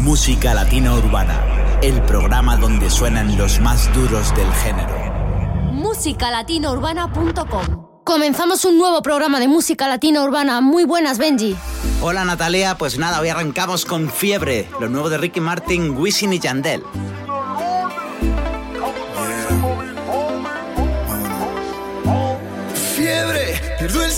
[0.00, 1.44] Música Latina Urbana,
[1.82, 4.94] el programa donde suenan los más duros del género.
[5.72, 10.62] Musicalatinourbana.com Comenzamos un nuevo programa de música latina urbana.
[10.62, 11.54] Muy buenas, Benji.
[12.00, 12.78] Hola, Natalia.
[12.78, 16.82] Pues nada, hoy arrancamos con Fiebre, lo nuevo de Ricky Martin, Wisin y Yandel.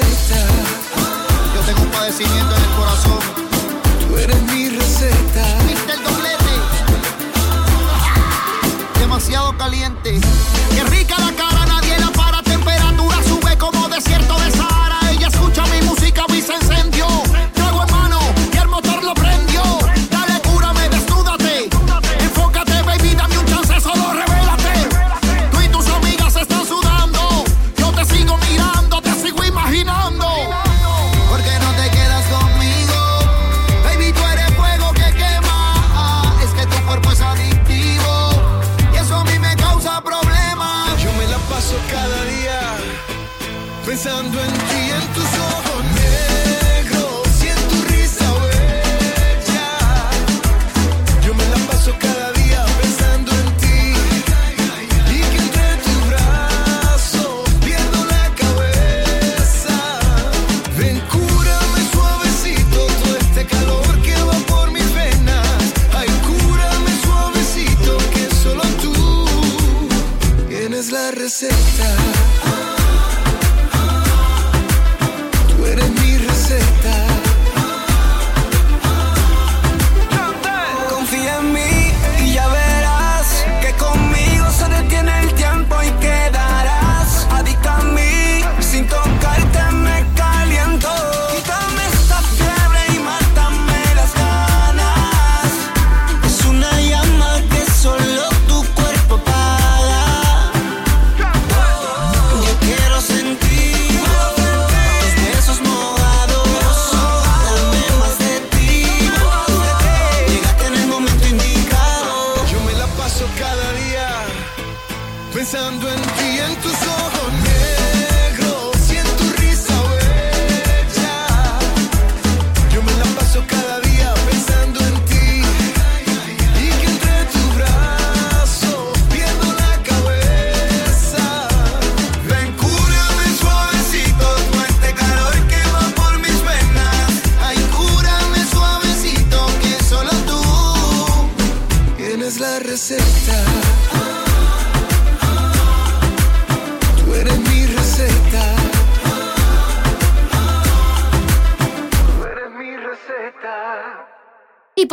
[0.00, 0.46] receta.
[1.54, 3.18] Yo tengo un padecimiento en el corazón.
[4.08, 5.58] Tú eres mi receta.
[5.92, 6.54] el doblete.
[8.98, 10.20] Demasiado caliente.
[10.70, 11.63] Qué rica la cara,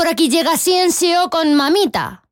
[0.02, 2.24] por aquí llega Ciencio con Mamita.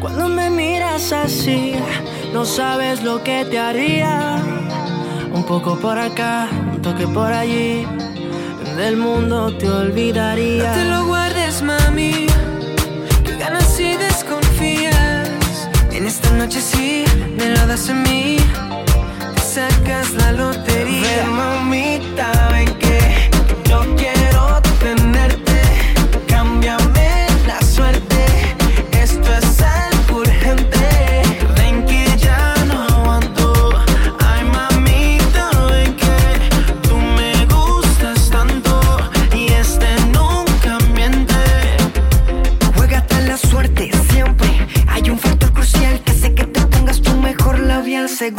[0.00, 1.74] Cuando me miras así,
[2.32, 4.40] no sabes lo que te haría.
[5.34, 7.84] Un poco por acá, un toque por allí.
[8.76, 10.68] Del mundo te olvidaría.
[10.68, 12.26] No te lo guardes, mami.
[16.12, 17.04] Esta noche sí,
[17.38, 18.36] me lo das a mí.
[19.34, 21.00] Te sacas la lotería.
[21.00, 23.30] Ven, mamita, ven que
[23.66, 24.31] yo quiero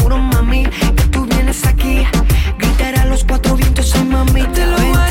[0.02, 0.66] juro, mami,
[0.96, 2.06] que tú vienes aquí.
[2.60, 4.44] Gritaré a los cuatro vientos, ay, mami.
[4.54, 5.03] Te lo guardes,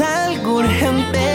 [0.00, 1.27] es urgente.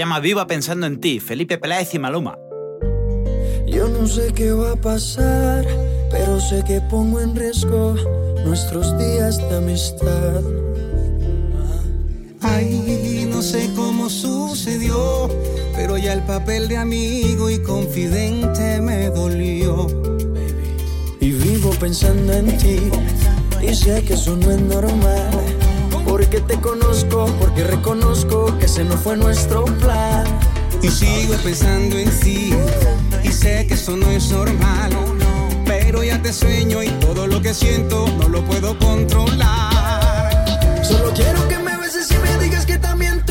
[0.00, 2.38] Llama Viva pensando en ti, Felipe Peláez y Maluma.
[3.66, 5.66] Yo no sé qué va a pasar,
[6.10, 7.94] pero sé que pongo en riesgo
[8.46, 10.40] nuestros días de amistad.
[12.40, 15.28] Ay, no sé cómo sucedió,
[15.76, 19.86] pero ya el papel de amigo y confidente me dolió.
[21.20, 22.78] Y vivo pensando en ti,
[23.60, 25.59] y sé que eso no es normal.
[28.84, 30.24] No fue nuestro plan.
[30.82, 32.54] Y sigo pensando en ti,
[33.22, 34.90] y sé que eso no es normal.
[35.66, 40.30] Pero ya te sueño y todo lo que siento no lo puedo controlar.
[40.82, 43.29] Solo quiero que me beses y me digas que también tú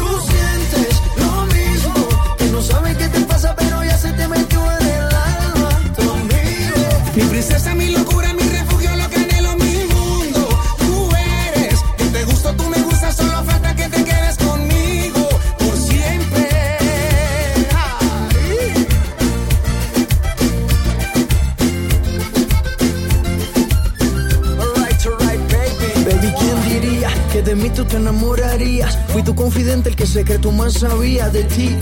[30.72, 31.78] sabía de ti.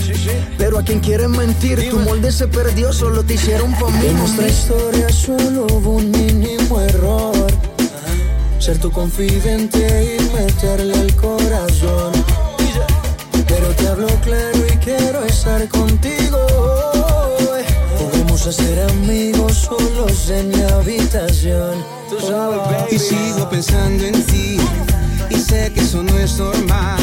[0.57, 4.07] Pero a quien quieres mentir, tu molde se perdió, solo te hicieron mí.
[4.07, 7.48] En nuestra historia solo hubo un mínimo error.
[8.60, 12.12] Ser tu confidente y meterle el corazón.
[13.48, 16.45] Pero te hablo claro y quiero estar contigo.
[17.98, 21.97] Podemos ser amigos solos en mi habitación.
[22.92, 24.57] Y sigo pensando en ti
[25.30, 26.97] y sé que eso no es normal.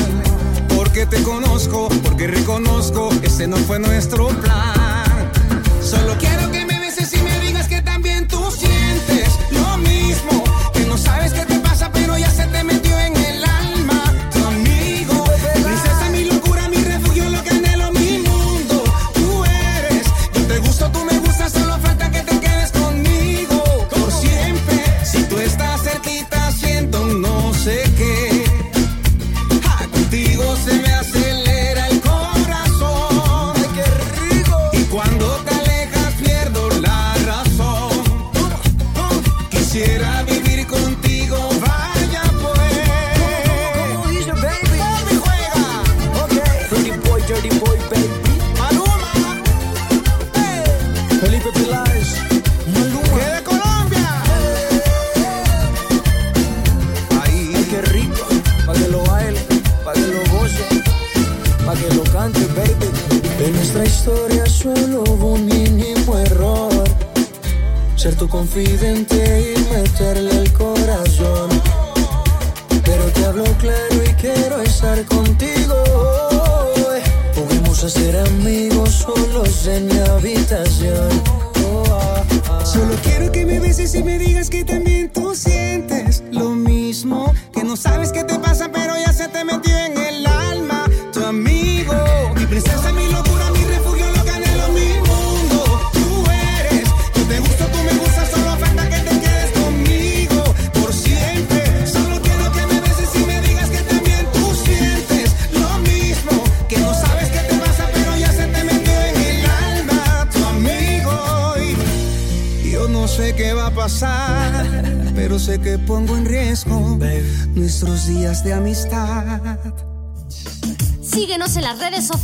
[0.94, 5.28] Porque te conozco, porque reconozco, ese no fue nuestro plan.
[5.82, 6.74] Solo quiero que me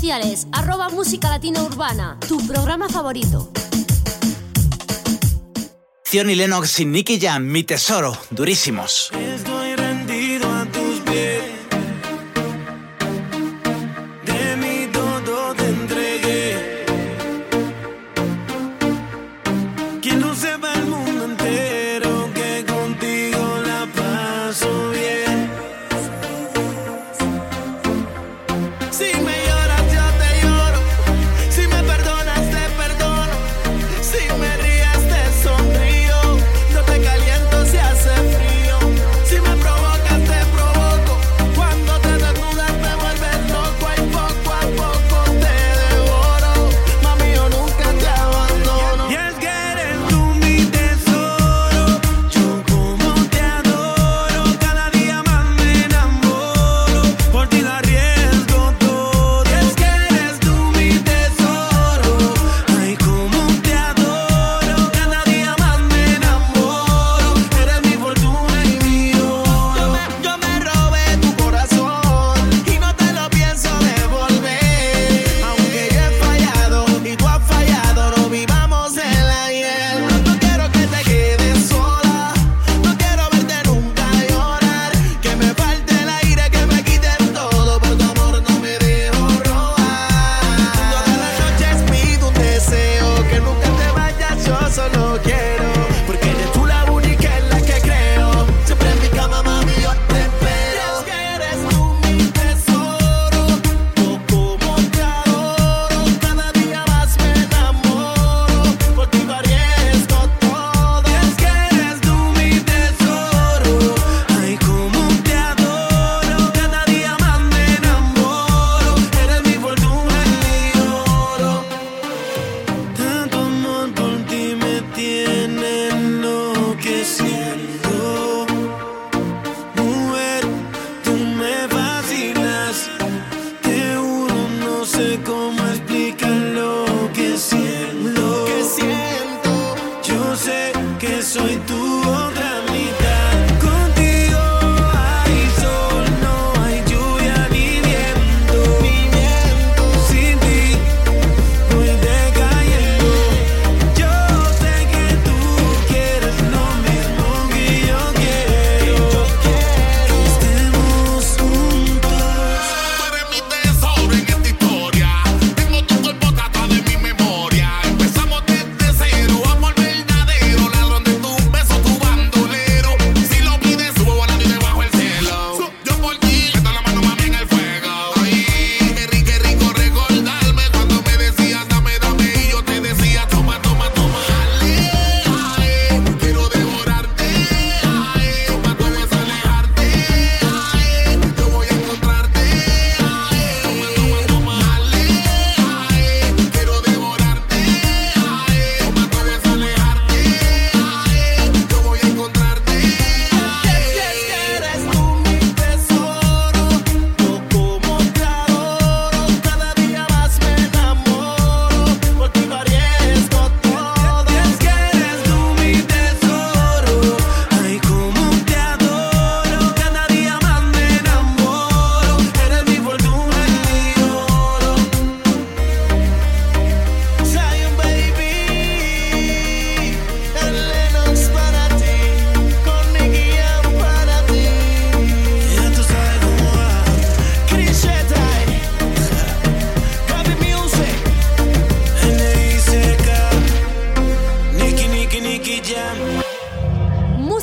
[0.00, 3.50] sociales, arroba música latina urbana, tu programa favorito.
[6.07, 9.12] Zion y Lennox y Nicky Jam, mi tesoro, durísimos.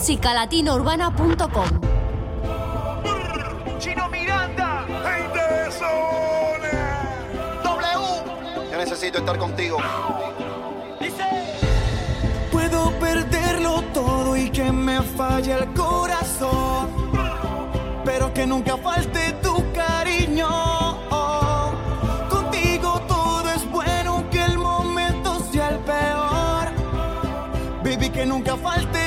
[0.08, 1.68] musicalatinourbana.com.
[3.78, 6.72] Chino Miranda, gente de zona.
[7.62, 8.72] W.
[8.72, 9.80] Yo necesito estar contigo.
[11.02, 11.26] Dice.
[12.54, 16.88] Puedo perderlo todo y que me falle el corazón,
[18.06, 20.48] pero que nunca falte tu cariño.
[28.18, 29.07] que nunca falte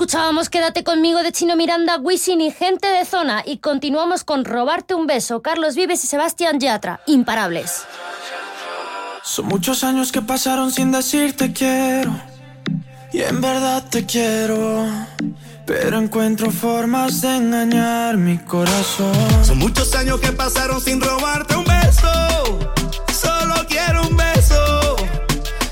[0.00, 4.94] Escuchábamos Quédate conmigo de Chino Miranda, Wisin y Gente de Zona y continuamos con Robarte
[4.94, 7.82] un beso, Carlos Vives y Sebastián Yatra, imparables.
[9.22, 12.18] Son muchos años que pasaron sin decirte quiero
[13.12, 14.86] y en verdad te quiero.
[15.66, 19.12] Pero encuentro formas de engañar mi corazón.
[19.44, 22.58] Son muchos años que pasaron sin robarte un beso.
[23.12, 24.96] Solo quiero un beso.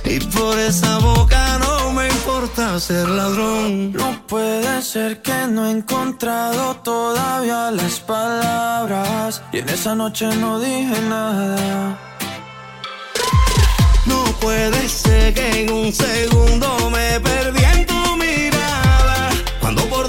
[0.05, 1.98] Y por esa boca no me
[2.79, 3.93] ser ladrón.
[3.93, 9.43] No puede ser que no he encontrado todavía las palabras.
[9.53, 11.99] Y en esa noche no dije nada.
[14.07, 19.31] No puede ser que en un segundo me perdí en tu mirada.
[19.61, 20.09] Cuando por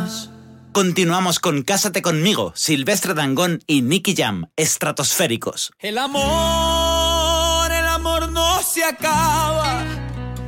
[0.73, 5.73] Continuamos con Cásate conmigo, Silvestre Dangón y Nicky Jam, estratosféricos.
[5.79, 9.83] El amor, el amor no se acaba,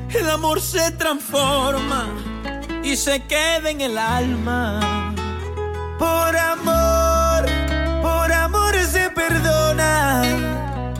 [0.09, 2.07] el amor se transforma
[2.83, 5.13] y se queda en el alma.
[5.99, 7.45] Por amor,
[8.01, 10.21] por amor se perdona,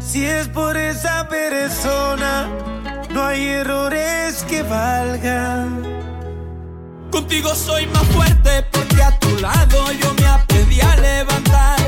[0.01, 2.49] si es por esa persona,
[3.11, 6.02] no hay errores que valgan.
[7.33, 11.82] Contigo soy más fuerte porque a tu lado yo me aprendí a levantar.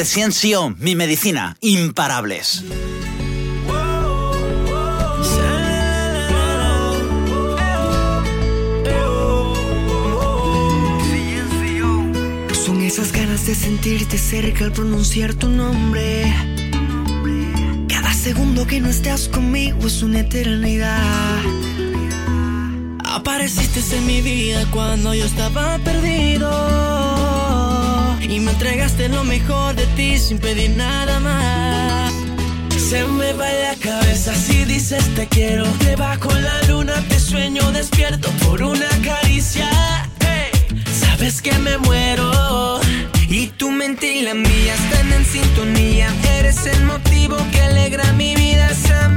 [0.00, 2.64] De Ciencio, Mi Medicina, Imparables.
[12.64, 16.32] Son esas ganas de sentirte cerca al pronunciar tu nombre.
[17.86, 21.42] Cada segundo que no estás conmigo es una eternidad.
[23.04, 27.09] Apareciste en mi vida cuando yo estaba perdido.
[28.30, 32.12] Y me entregaste lo mejor de ti sin pedir nada más.
[32.78, 35.66] Se me va la cabeza si dices te quiero.
[35.84, 39.68] Debajo la luna te sueño despierto por una caricia.
[40.20, 40.50] Hey,
[40.92, 42.80] sabes que me muero.
[43.28, 46.08] Y tu mente y la mía están en sintonía.
[46.38, 49.08] Eres el motivo que alegra mi vida, esa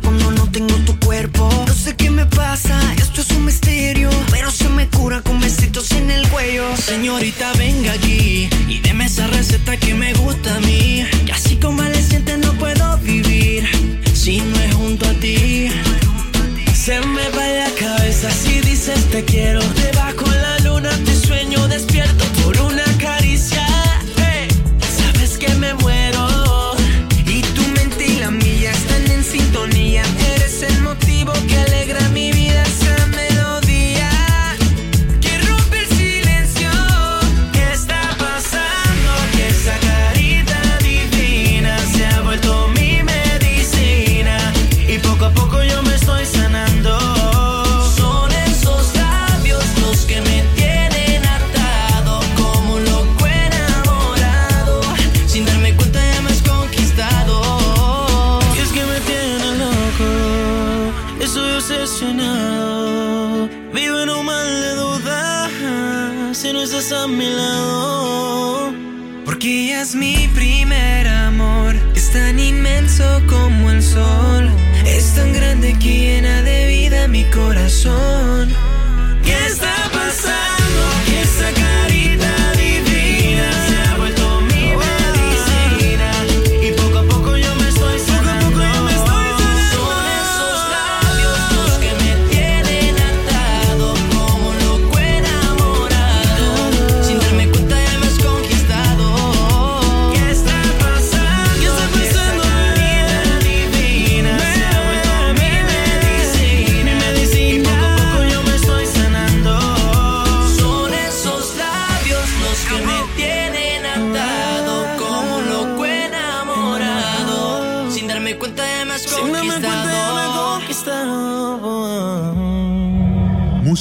[0.00, 1.48] cuando no tengo tu cuerpo.
[1.66, 4.10] No sé qué me pasa, esto es un misterio.
[4.30, 6.64] Pero se me cura con besitos en el cuello.
[6.76, 11.04] Señorita, venga aquí y deme esa receta que me gusta a mí.
[11.26, 13.68] Y así convaleciente no puedo vivir
[14.14, 15.68] si no es junto a ti.
[16.74, 19.60] Se me va la cabeza si dices te quiero.
[77.82, 78.31] Corazón.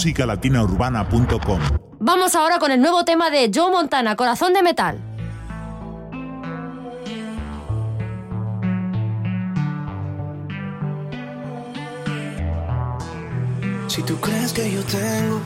[0.02, 1.60] musicalatinaurbana.com
[2.00, 5.00] Vamos ahora con el nuevo tema de Joe Montana, Corazón de Metal.
[13.88, 15.42] Si tú crees que yo tengo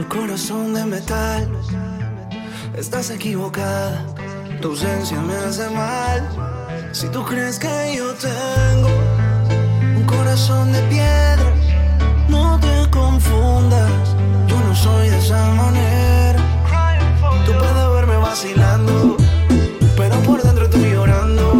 [0.00, 1.48] el corazón de metal,
[2.76, 4.04] estás equivocada.
[4.60, 6.28] Tu ausencia me hace mal.
[6.90, 8.88] Si tú crees que yo tengo
[9.96, 11.39] un corazón de piedra,
[14.48, 16.40] Yo no soy de esa manera.
[17.46, 19.16] Tú puedes verme vacilando,
[19.96, 21.59] pero por dentro estoy llorando.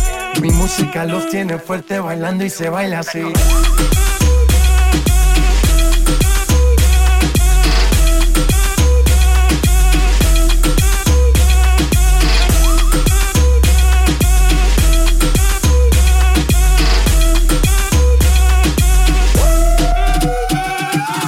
[0.39, 3.21] Mi música los tiene fuerte bailando y se baila así.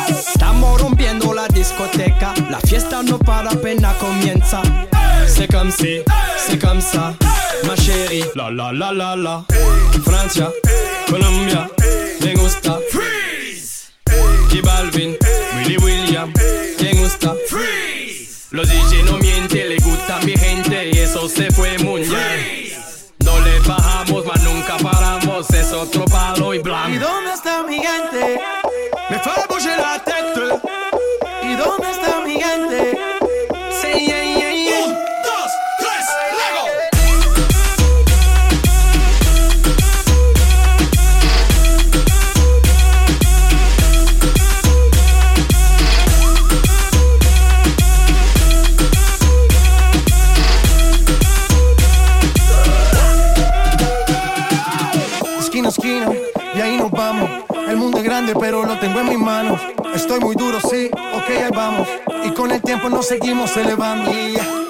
[0.09, 4.61] Estamos rompiendo la discoteca, la fiesta no para apenas comienza.
[5.27, 6.03] C'est comme si,
[6.47, 7.13] c'est comme ça,
[7.65, 8.23] ma chérie.
[8.35, 9.43] La la la la la.
[10.03, 10.49] Francia,
[11.07, 11.69] Colombia,
[12.21, 12.79] me gusta.
[12.91, 13.91] Freeze.
[14.49, 15.15] J Balvin,
[15.57, 16.31] Willy William,
[16.81, 17.35] me gusta.
[17.47, 18.47] Freeze.
[18.51, 22.73] Los DJ no mienten, le gusta mi gente y eso se fue muy bien.
[23.23, 26.99] No le bajamos, mas nunca paramos, es otro palo y ¿Y blanco.
[26.99, 28.39] dónde está mi gente?
[62.83, 64.11] Tiempo nos seguimos elevando.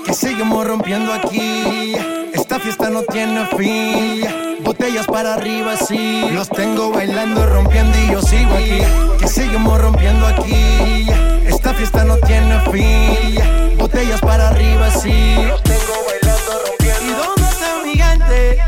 [0.06, 1.96] Que seguimos rompiendo aquí.
[2.34, 4.64] Esta fiesta no tiene fin.
[4.64, 6.26] Botellas para arriba, sí.
[6.32, 8.82] Los tengo bailando, rompiendo y yo sigo aquí.
[9.20, 11.08] Que seguimos rompiendo aquí.
[11.48, 13.78] Esta fiesta no tiene fin.
[13.78, 15.36] Botellas para arriba, sí.
[15.48, 17.04] Los tengo bailando, rompiendo.
[17.06, 18.60] ¿Y dónde está mi gente?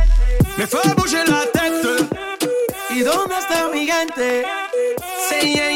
[0.58, 2.50] Me fue a la tête.
[2.89, 4.46] ¿Y dónde está mi gente?
[5.30, 5.75] Sí, yeah.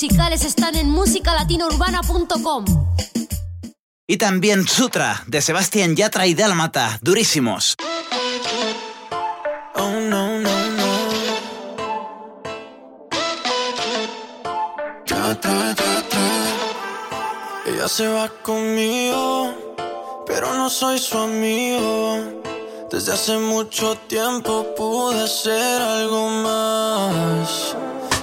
[0.00, 2.64] Musicales están en musicalatinourbana.com.
[4.06, 7.74] Y también Sutra, de Sebastián Yatra y Dálmata, durísimos.
[9.74, 10.90] Oh no, no, no.
[17.66, 19.54] Ella se va conmigo,
[20.26, 22.40] pero no soy su amigo.
[22.90, 27.76] Desde hace mucho tiempo pude ser algo más.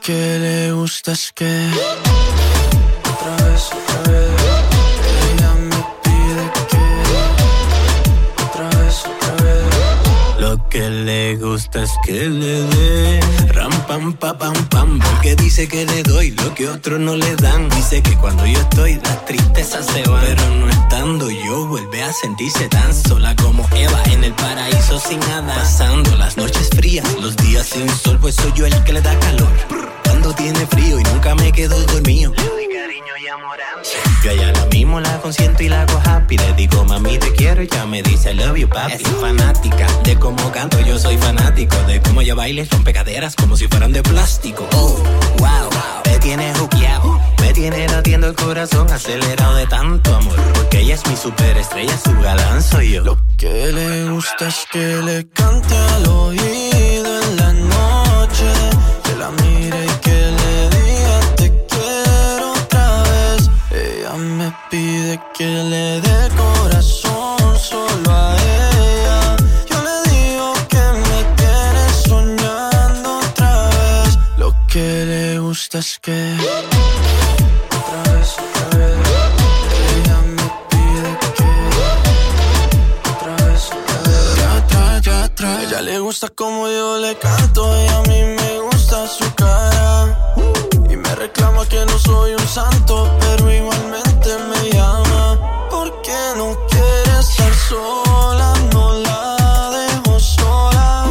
[0.00, 1.68] que le gusta es que
[3.12, 4.30] otra vez, otra vez.
[5.32, 6.78] Ella me pide que
[8.44, 10.38] otra vez, otra vez.
[10.38, 13.20] Lo que le gusta es que le dé
[13.52, 17.36] ram pam pa pam pam porque dice que le doy lo que otros no le
[17.36, 17.68] dan.
[17.70, 22.12] Dice que cuando yo estoy las tristezas se van, pero no estando yo vuelve a
[22.12, 25.54] sentirse tan sola como Eva en el paraíso sin nada.
[25.54, 29.18] Pasando las noches frías, los días sin sol, pues soy yo el que le da
[29.18, 29.89] calor.
[30.20, 32.34] Cuando tiene frío y nunca me quedo dormido.
[34.22, 36.36] Yo a ella la mismo la consiento y la hago happy.
[36.36, 39.86] Le digo mami te quiero y ya me dice I love you papi Es fanática
[40.04, 43.66] de cómo canto Yo soy fanático de cómo ella baila y rompe caderas Como si
[43.66, 44.68] fueran de plástico.
[44.74, 45.02] Oh,
[45.38, 45.70] wow,
[46.04, 50.36] me tiene juqueado Me tiene latiendo el corazón acelerado de tanto amor.
[50.52, 53.04] Porque ella es mi superestrella, su galán soy yo.
[53.04, 58.44] Lo que le gusta es que le cante al oído en la noche.
[59.02, 59.89] Que la mire
[65.10, 69.36] pide que le dé corazón solo a ella.
[69.68, 74.18] Yo le digo que me tiene soñando otra vez.
[74.38, 76.36] Lo que le gusta es que
[77.78, 78.96] otra vez, otra vez.
[79.96, 81.50] Ella me pide que
[83.10, 84.36] otra vez, otra vez.
[84.36, 85.64] Ya atrás, ya atrás.
[85.64, 90.16] Ella le gusta como yo le canto y a mí me gusta su cara.
[90.88, 95.38] Y me reclama que no soy un santo, pero igualmente me llama.
[95.70, 101.06] Porque no quiere estar sola, no la dejo sola.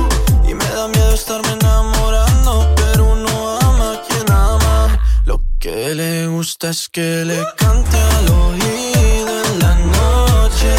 [0.47, 4.99] Y me da miedo estarme enamorando, pero uno ama a quien ama.
[5.25, 10.71] Lo que le gusta es que le cante al oído en la noche.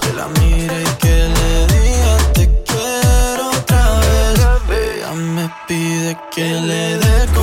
[0.00, 4.96] Que la mire y que le diga te quiero otra vez.
[4.96, 7.33] Ella me pide que le dé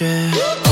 [0.00, 0.69] que.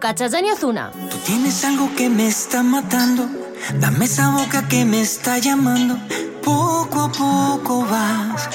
[0.00, 0.92] Choca, Chayani Ozuna.
[1.10, 3.28] Tú tienes algo que me está matando.
[3.80, 5.98] Dame esa boca que me está llamando.
[6.42, 8.48] Poco a poco vas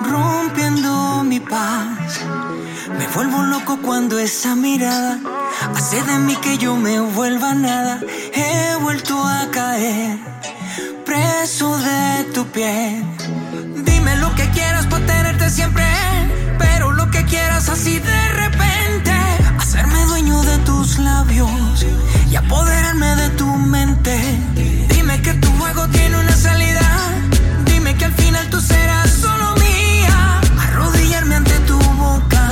[0.00, 2.20] rompiendo mi paz.
[2.98, 5.20] Me vuelvo loco cuando esa mirada
[5.74, 8.00] hace de mí que yo me vuelva nada.
[8.32, 10.18] He vuelto a caer
[11.04, 13.04] preso de tu piel.
[13.84, 15.84] Dime lo que quieras por tenerte siempre,
[16.58, 19.07] pero lo que quieras así de repente.
[19.78, 21.86] Hacerme dueño de tus labios
[22.28, 24.18] y apoderarme de tu mente.
[24.88, 26.82] Dime que tu juego tiene una salida.
[27.64, 30.40] Dime que al final tú serás solo mía.
[30.58, 32.50] Arrodillarme ante tu boca.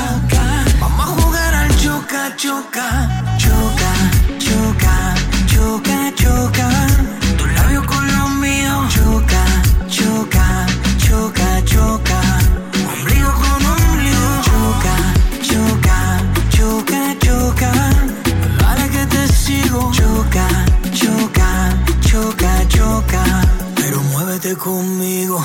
[0.79, 3.93] Vamos a jugar al choca, choca, choca,
[4.39, 5.14] choca,
[5.49, 6.68] choca, choca.
[7.37, 8.95] Tu labio con los míos.
[8.95, 9.45] Choca,
[9.89, 10.66] choca,
[10.99, 12.16] choca, choca.
[24.47, 25.44] Vente conmigo.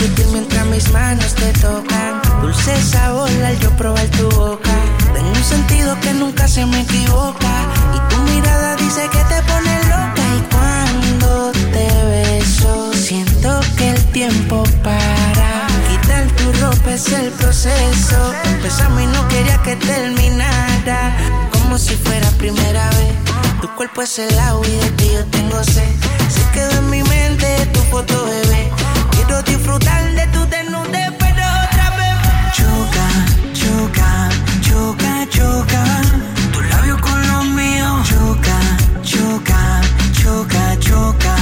[0.00, 2.22] sutil mientras mis manos te tocan.
[2.42, 4.70] Dulce sabor al yo probar tu boca.
[5.14, 7.52] Tengo un sentido que nunca se me equivoca.
[7.96, 10.24] Y tu mirada dice que te pone loca.
[10.38, 15.66] Y cuando te beso, siento que el tiempo para.
[15.88, 17.29] Quitar tu ropa es el
[18.44, 21.16] Empezamos y no quería que terminara,
[21.52, 23.14] como si fuera primera vez.
[23.60, 25.94] Tu cuerpo es el agua y de ti yo tengo sed.
[26.28, 28.70] Se quedó en mi mente tu foto, bebé.
[29.12, 32.16] Quiero disfrutar de tu desnudez, pero otra vez.
[32.56, 33.06] Choca,
[33.52, 34.28] choca,
[34.60, 35.84] choca, choca.
[36.52, 38.08] Tu labio con los míos.
[38.08, 38.58] Choca,
[39.02, 39.80] choca,
[40.22, 41.39] choca, choca.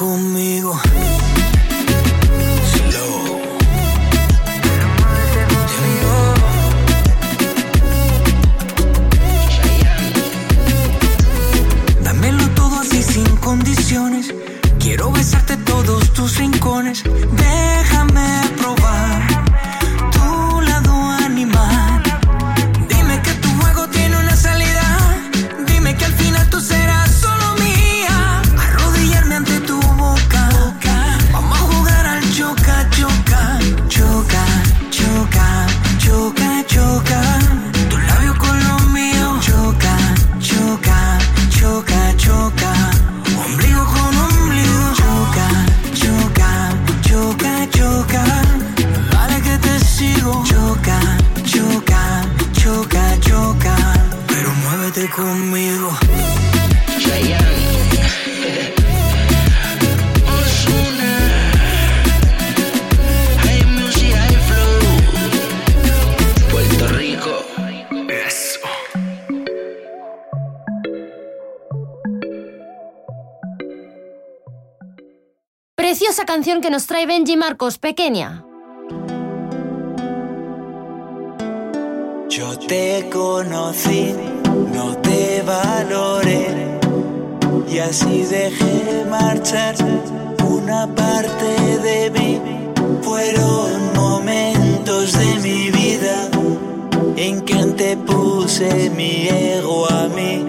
[0.00, 0.80] conmigo.
[76.60, 78.44] canción que nos trae Benji Marcos, pequeña.
[82.28, 84.14] Yo te conocí,
[84.74, 86.78] no te valoré
[87.68, 89.74] y así dejé marchar
[90.48, 92.40] una parte de mí.
[93.02, 96.30] Fueron momentos de mi vida
[97.16, 100.44] en que antepuse mi ego a mí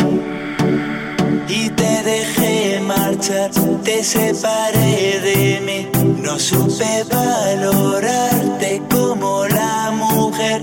[1.52, 3.52] y te dejé marchar,
[3.84, 5.88] te separé de mí,
[6.24, 10.62] no supe valorarte como la mujer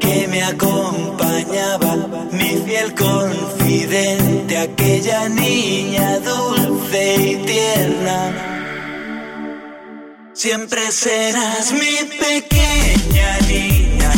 [0.00, 1.96] que me acompañaba,
[2.32, 8.20] mi fiel confidente, aquella niña dulce y tierna.
[10.32, 14.12] Siempre serás mi pequeña niña,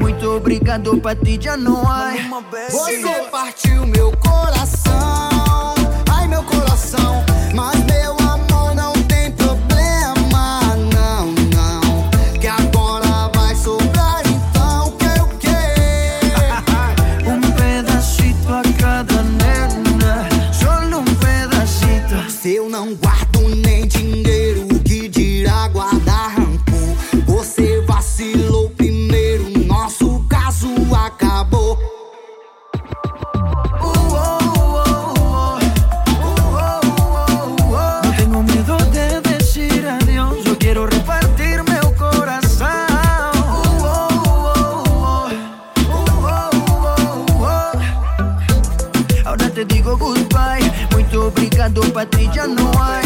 [0.00, 2.12] muito obrigado, pra ti já não há.
[2.70, 5.74] Você partiu meu coração,
[6.10, 8.25] ai meu coração, mas meu amor
[52.04, 53.05] ti ya no hay.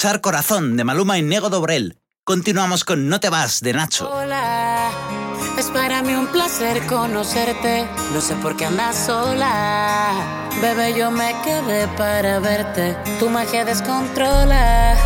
[0.00, 1.98] Escuchar Corazón de Maluma y Nego Dobrel.
[2.24, 4.10] Continuamos con No te vas de Nacho.
[4.10, 4.90] Hola,
[5.58, 7.86] es para mí un placer conocerte.
[8.14, 10.48] No sé por qué andas sola.
[10.62, 12.96] Bebé, yo me quedé para verte.
[13.18, 14.96] Tu magia descontrola.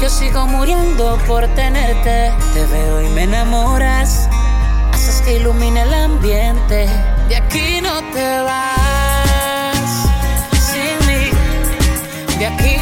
[0.00, 2.32] Yo sigo muriendo por tenerte.
[2.54, 4.28] Te veo y me enamoras.
[4.92, 6.88] Haces que ilumine el ambiente.
[7.28, 10.06] De aquí no te vas
[10.52, 11.30] sin mí.
[12.38, 12.81] De aquí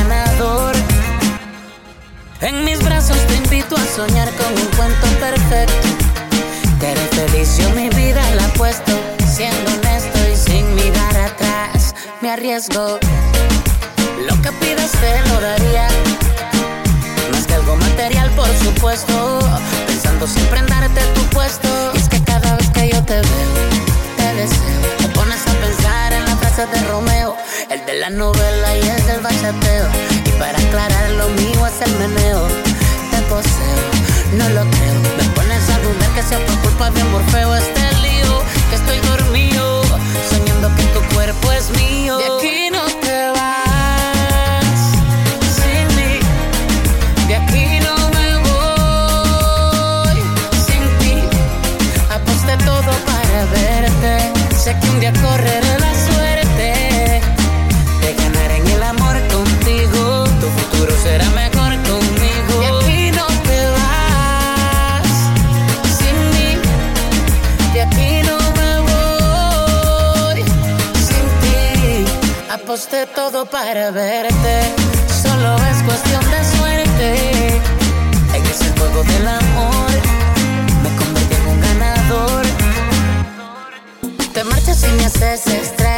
[2.41, 5.87] En mis brazos te invito a soñar con un cuento perfecto.
[6.79, 8.91] Que eres feliz, yo mi vida la apuesto.
[9.31, 12.97] Siendo honesto y sin mirar atrás, me arriesgo.
[14.27, 15.87] Lo que pidas te lo daría.
[17.31, 19.39] Más que algo material, por supuesto.
[19.85, 21.69] Pensando siempre en darte tu puesto.
[21.93, 23.53] Es que cada vez que yo te veo,
[24.17, 24.81] te deseo.
[24.97, 26.10] Te pones a pensar
[26.51, 27.35] en la frase de Romeo.
[27.69, 29.87] El de la novela y el del bachateo.
[30.25, 32.47] Y para aclarar lo mío es el meneo.
[33.11, 33.81] Te poseo,
[34.37, 34.95] no lo creo.
[35.17, 38.41] Me pones a dudar que sea por culpa de Morfeo este lío.
[38.69, 39.83] Que estoy dormido,
[40.29, 42.17] soñando que tu cuerpo es mío.
[42.17, 44.75] De aquí no te vas
[45.57, 46.19] sin mí.
[47.27, 50.21] De aquí no me voy
[50.67, 51.15] sin ti.
[52.09, 54.31] Aposté todo para verte.
[54.57, 55.90] Sé Y
[61.03, 62.53] será mejor conmigo.
[62.61, 65.07] Y aquí no te vas
[65.99, 66.51] sin mí.
[67.73, 70.43] De aquí no me voy
[71.07, 72.05] sin ti.
[72.51, 74.55] Aposté todo para verte.
[75.23, 77.07] Solo es cuestión de suerte.
[78.35, 79.91] En ese juego del amor
[80.83, 82.45] me convertí en un ganador.
[84.33, 85.90] Te marchas y me haces extraño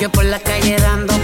[0.00, 1.19] Yo por la calle dando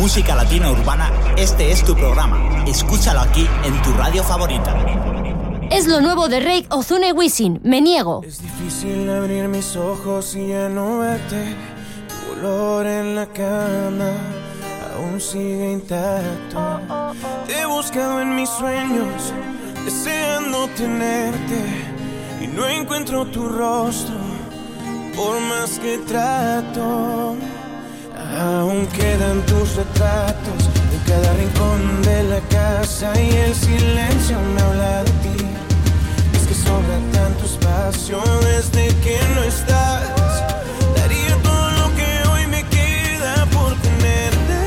[0.00, 2.64] música latina urbana, este es tu programa.
[2.66, 4.74] Escúchalo aquí en tu radio favorita.
[5.70, 8.22] Es lo nuevo de Rake Ozuna Wisin, me niego.
[8.24, 11.54] Es difícil abrir mis ojos y ya no verte.
[12.08, 14.10] Tu olor en la cama
[14.96, 16.80] aún sigue intacto.
[17.46, 19.34] Te he buscado en mis sueños,
[19.84, 21.60] deseando tenerte.
[22.40, 24.16] Y no encuentro tu rostro,
[25.14, 27.36] por más que trato.
[28.38, 35.04] Aún quedan tus retratos en cada rincón de la casa y el silencio me habla
[35.04, 35.46] de ti.
[36.34, 40.08] Es que sobra tanto espacio desde que no estás.
[40.96, 44.58] Daría todo lo que hoy me queda por tenerte,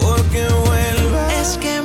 [0.00, 1.32] porque vuelvas.
[1.34, 1.79] Es que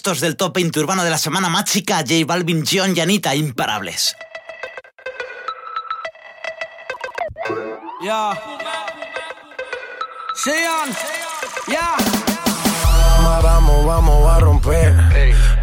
[0.00, 3.34] puestos del top 20 urbano de la semana más chica, J Balvin, John y Anita,
[3.34, 4.14] imparables.
[8.04, 8.30] Ya.
[10.36, 10.90] Sean.
[11.66, 11.96] Ya.
[13.42, 14.94] Vamos, vamos a romper.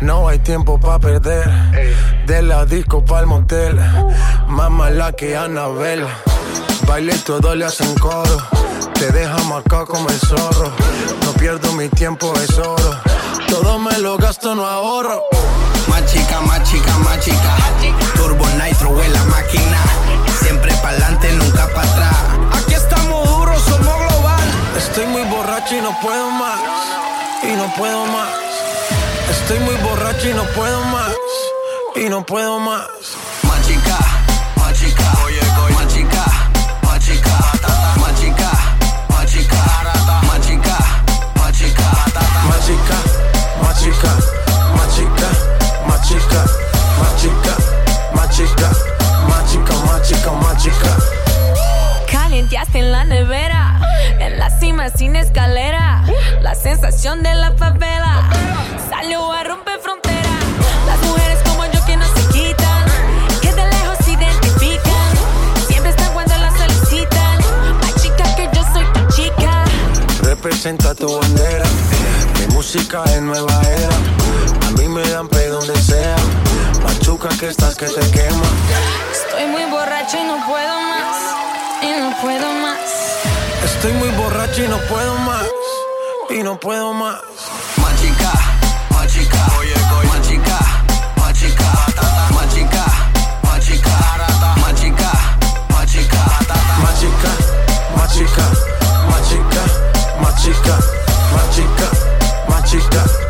[0.01, 1.49] No hay tiempo para perder.
[2.25, 3.79] De la disco pa'l motel.
[4.47, 6.05] Más mala que Anabel.
[6.85, 8.37] Baile todo le hacen coro.
[8.95, 10.73] Te deja marcado como el zorro.
[11.23, 13.04] No pierdo mi tiempo, es oro.
[13.55, 15.23] Todo me lo gasto, no ahorro.
[15.87, 17.55] Más chica, más chica, más chica.
[18.15, 19.81] Turbo Nitro en la máquina.
[20.41, 22.17] Siempre pa'lante, nunca para atrás.
[22.51, 24.43] Aquí estamos duros, somos global.
[24.77, 26.59] Estoy muy borracho y no puedo más.
[27.43, 28.29] Y no puedo más.
[29.31, 31.15] Estoy muy borracho y no puedo más.
[31.95, 32.89] Y no puedo más.
[32.89, 32.94] Más
[46.35, 46.45] chica,
[46.99, 47.57] más chica,
[48.13, 48.69] más chica,
[49.27, 50.97] más chica, más chica, más chica.
[52.11, 53.79] Calienteaste en la nevera,
[54.19, 56.03] en la cima sin escalera.
[56.41, 58.29] La sensación de la favela
[58.89, 60.29] salió a romper frontera.
[60.85, 62.85] Las mujeres como yo que no se quitan,
[63.41, 65.11] que de lejos se identifican.
[65.67, 67.39] Siempre están cuando las solicitan.
[67.83, 69.63] Ay, chica, que yo soy tu chica.
[70.21, 71.65] Representa tu bandera.
[72.39, 74.24] Mi música es nueva era.
[74.95, 76.15] Me dan pe donde sea.
[76.81, 78.45] Machuca que estás que te quema.
[79.11, 81.17] Estoy muy borracho y no puedo más.
[81.81, 82.79] Y no puedo más.
[83.65, 85.45] Estoy muy borracho y no puedo más.
[86.29, 87.19] Y no puedo más.
[87.75, 88.31] Más chica,
[88.91, 89.45] más chica.
[90.05, 90.59] Más chica,
[91.17, 91.71] más chica.
[92.33, 92.85] Más chica,
[100.31, 100.77] más chica.
[101.27, 101.89] Más chica,
[102.47, 103.24] más chica.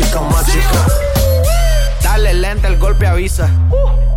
[0.00, 0.86] Chica.
[2.02, 3.48] Dale lenta, el golpe avisa.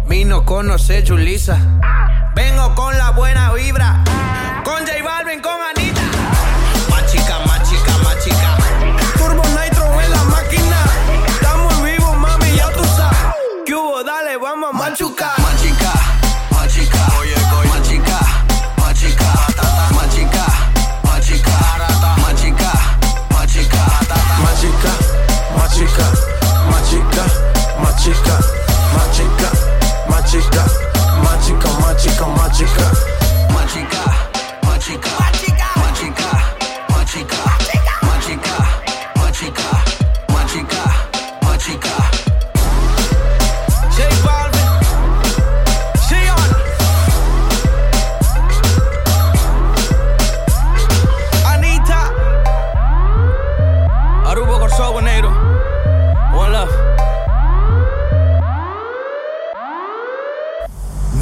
[0.07, 1.57] Vino conoce Julisa.
[2.35, 4.03] Vengo con la buena vibra.
[4.63, 5.72] Con J Balvin, con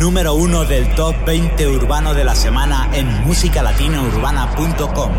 [0.01, 5.11] Número 1 del top 20 urbano de la semana en musicalatinaurbana.com.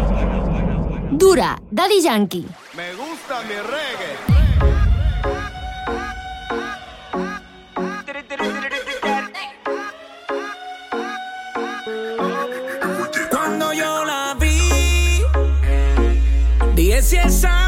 [1.12, 2.44] Dura, Daddy Yankee.
[2.76, 4.16] Me gusta mi reggae.
[13.30, 15.22] Cuando yo la vi,
[16.74, 17.61] dije si esa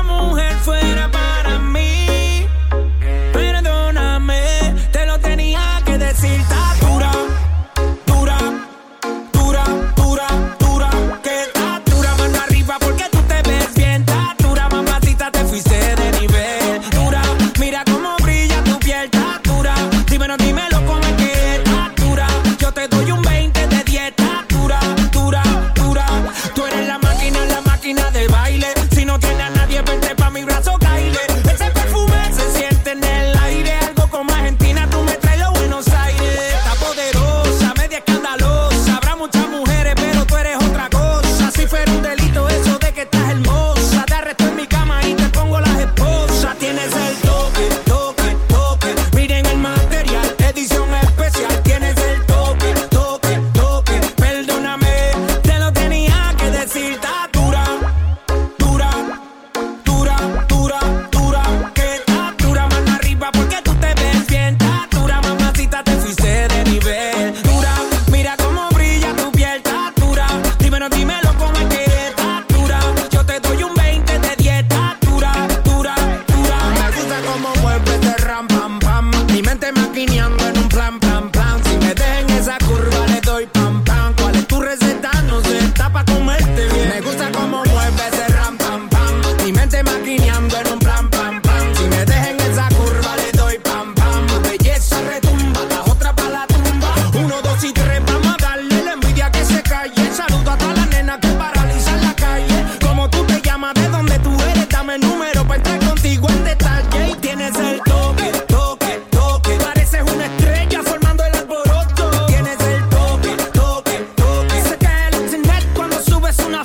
[116.39, 116.65] es una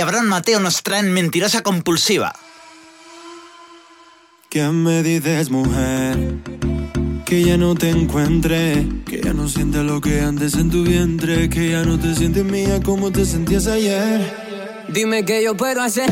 [0.00, 2.32] Y Abraham Mateo nos traen Mentirosa Compulsiva.
[4.48, 6.16] ¿Qué me dices, mujer?
[7.26, 11.50] Que ya no te encuentre, que ya no sientes lo que antes en tu vientre,
[11.50, 14.86] que ya no te sientes mía como te sentías ayer.
[14.88, 16.10] Dime qué yo puedo hacer.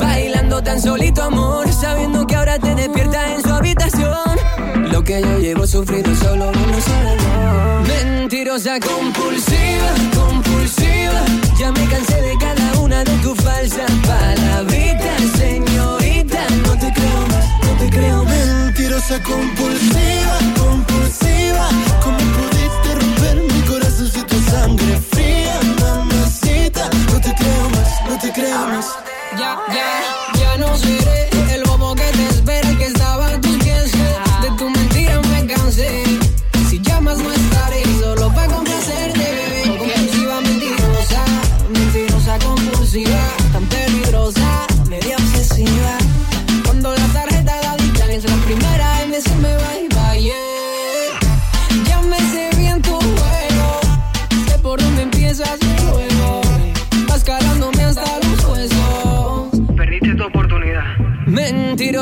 [0.00, 1.70] Bailando tan solito, amor.
[1.70, 4.38] Sabiendo que ahora te despiertas en su habitación.
[4.90, 8.06] Lo que yo llevo sufrido solo uno sabe.
[8.06, 11.26] Mentirosa compulsiva, compulsiva.
[11.58, 12.45] Ya me cansé de
[13.04, 16.40] de tus falsas palabritas, señorita.
[16.64, 18.34] No te creo más, no te creo más.
[18.34, 21.68] Mentirosa compulsiva, compulsiva.
[22.02, 26.88] ¿Cómo pudiste romper mi corazón si tu sangre fría, mamacita?
[27.12, 28.86] No te creo más, no te creo más.
[29.38, 31.35] Ya, ya, ya no seré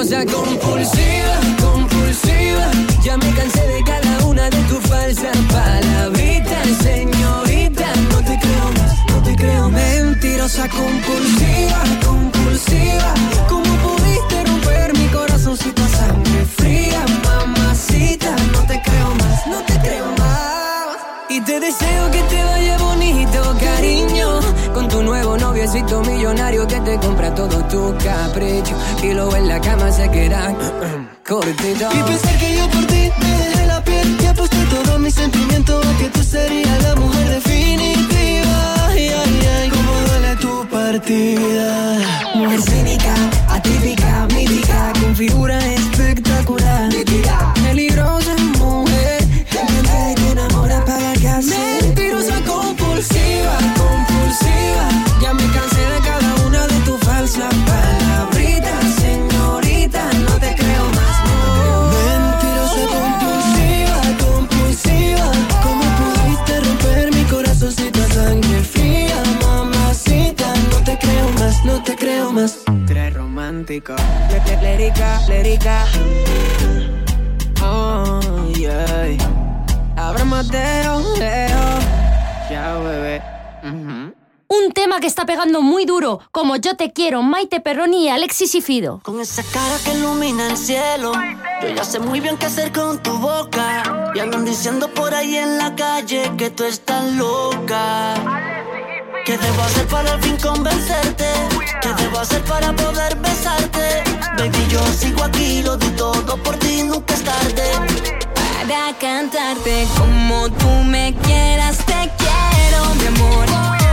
[0.04, 2.70] Mentirosa compulsiva, compulsiva.
[3.02, 7.86] Ya me cansé de cada una de tus falsas palabritas, señorita.
[8.10, 9.70] No te creo más, no te creo.
[9.70, 13.14] Mentirosa compulsiva, compulsiva.
[13.48, 18.36] ¿Cómo pudiste romper mi corazón si tu sangre fría, mamacita?
[18.52, 20.98] No te creo más, no te creo más.
[21.30, 22.63] Y te deseo que te vaya
[25.74, 28.76] noviecito millonario que te compra todo tu capricho.
[29.02, 30.54] Y luego en la cama se queda
[31.26, 31.88] cortito.
[31.92, 35.80] Y pensar que yo por ti me dejé la piel y aposté todo mi sentimiento
[35.80, 38.86] a que tú serías la mujer definitiva.
[38.88, 41.98] Ay, ay, ay, cómo duele tu partida.
[42.36, 43.14] Mujer cínica,
[43.48, 46.88] atípica, mítica, con figura espectacular.
[46.88, 51.56] Nítida, peligrosa mujer, que te enamora para casa.
[51.80, 55.03] Mentirosa, compulsiva, compulsiva.
[55.24, 60.02] Ya me cansé de cada una de tus falsas palabritas, señorita.
[60.28, 61.38] No te creo más, no.
[61.96, 65.28] Mentirosa compulsiva, compulsiva.
[65.62, 70.52] ¿Cómo pudiste romper mi corazón si tu sangre fría, mamacita?
[70.70, 72.58] No te creo más, no te creo más.
[72.86, 73.94] Tres romántico.
[74.60, 75.86] Lérica, lérica.
[77.62, 78.20] Oh,
[78.56, 79.16] yeah.
[79.96, 81.64] Abra Mateo, Leo.
[82.50, 83.22] Ya, bebé.
[84.84, 88.60] Tema que está pegando muy duro, como Yo te quiero, Maite Perroni y Alexis y
[88.60, 89.00] Fido.
[89.02, 91.10] Con esa cara que ilumina el cielo,
[91.62, 94.12] yo ya sé muy bien qué hacer con tu boca.
[94.14, 98.14] Y andan diciendo por ahí en la calle que tú estás loca.
[99.24, 101.32] ¿Qué debo hacer para al fin convencerte?
[101.80, 104.04] ¿Qué debo hacer para poder besarte?
[104.36, 107.70] Baby, yo sigo aquí, lo di todo por ti, nunca es tarde.
[108.34, 113.83] Para cantarte como tú me quieras, te quiero, mi amor.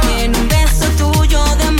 [1.32, 1.71] Tuyo de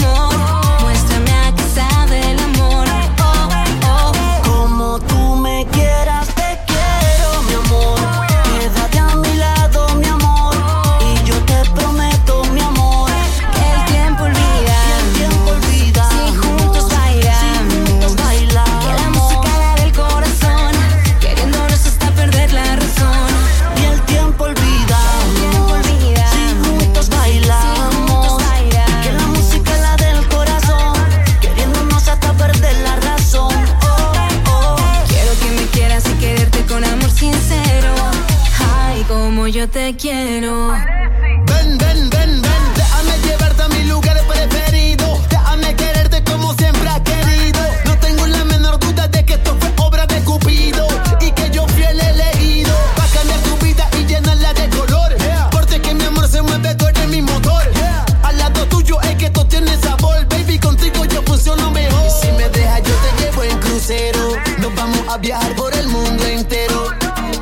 [65.18, 66.90] viajar por el mundo entero.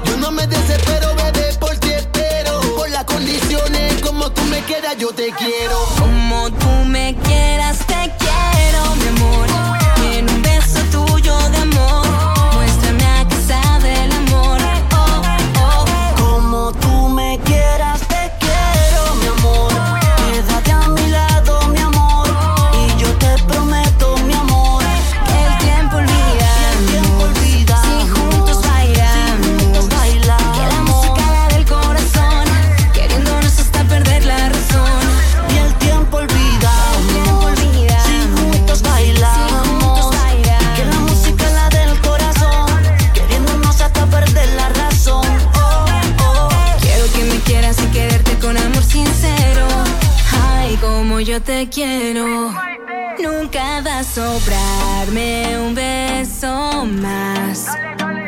[0.04, 2.60] Yo no me desespero, bebé, por ti espero.
[2.76, 5.99] Por las condiciones, como tú me quieras, yo te quiero.
[51.31, 52.52] yo te quiero.
[53.23, 57.66] Nunca va a sobrarme un beso más.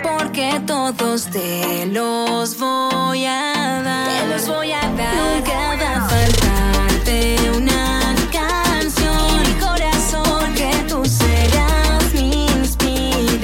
[0.04, 4.08] Porque todos te los voy a dar.
[4.08, 5.16] Te los voy a dar.
[5.16, 9.18] Nunca va a faltarte una canción.
[9.30, 13.42] En mi corazón, que tú serás mi inspiración.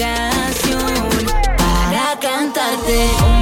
[1.57, 3.38] Para cantarte.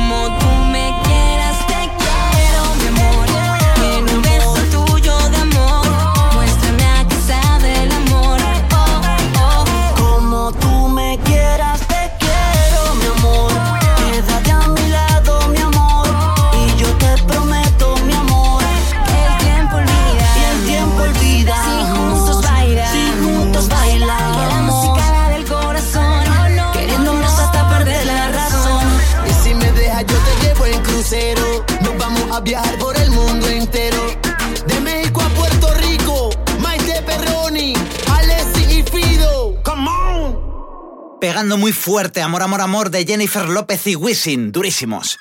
[41.21, 45.19] Pegando muy fuerte, amor, amor, amor de Jennifer López y Wisin, durísimos.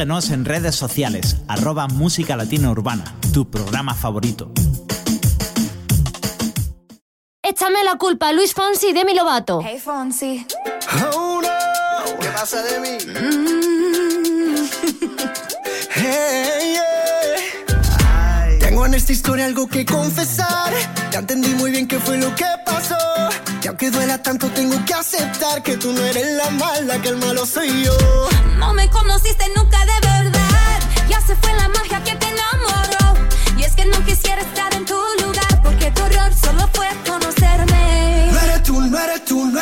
[0.00, 3.04] Síguenos en redes sociales, arroba Música Latina Urbana,
[3.34, 4.50] tu programa favorito.
[7.42, 9.60] Échame la culpa, Luis Fonsi de mi Lovato.
[9.62, 10.46] Hey Fonsi.
[11.12, 12.18] Oh no.
[12.18, 12.96] ¿Qué pasa de mí?
[13.12, 14.54] Mm.
[18.58, 20.72] Tengo en esta historia algo que confesar.
[21.12, 22.96] Ya entendí muy bien qué fue lo que pasó
[23.70, 27.46] aunque duela tanto tengo que aceptar que tú no eres la mala, que el malo
[27.46, 27.96] soy yo.
[28.58, 33.28] No me conociste nunca de verdad, ya se fue la magia que te enamoró.
[33.56, 38.30] Y es que no quisiera estar en tu lugar, porque tu error solo fue conocerme.
[38.32, 39.60] No eres tú, no eres tú, no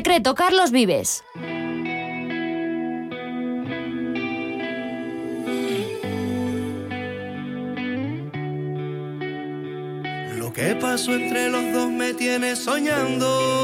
[0.00, 1.22] secreto, Carlos Vives.
[10.38, 13.59] Lo que pasó entre los dos me tiene soñando.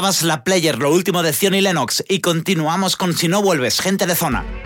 [0.00, 3.80] escuchabas La Player, lo último de Zion y Lennox, y continuamos con Si no vuelves,
[3.80, 4.59] gente de zona.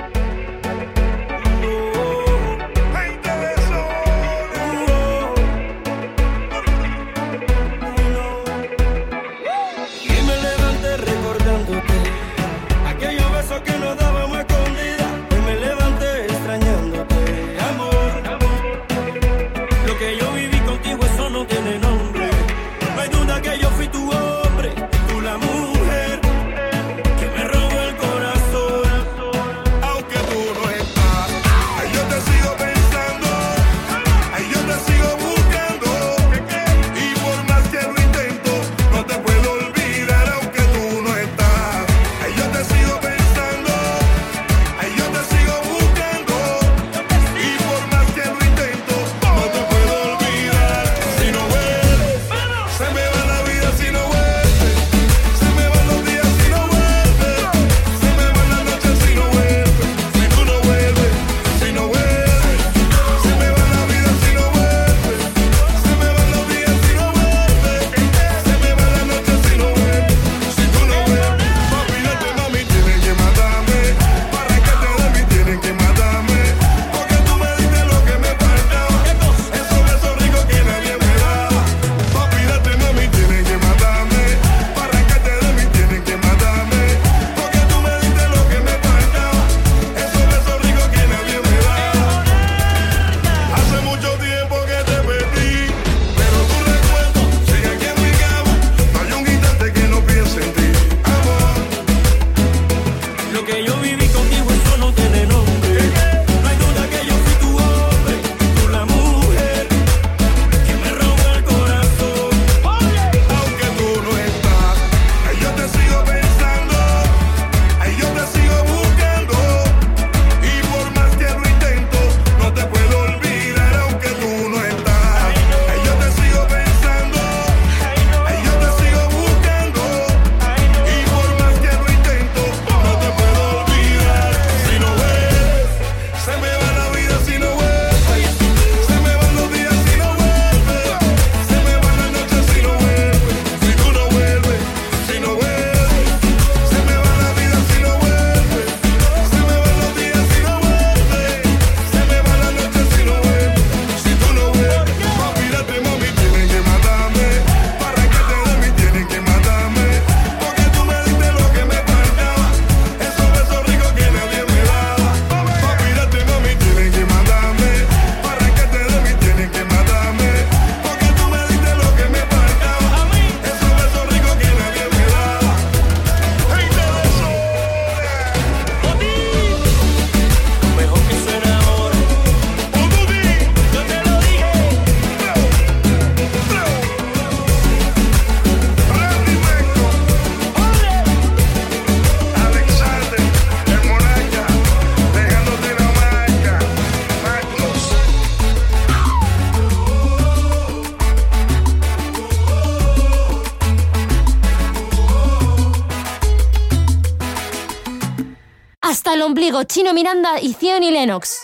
[209.62, 211.38] Chino Miranda y Zion y Lennox.